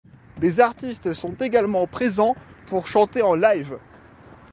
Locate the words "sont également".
1.13-1.85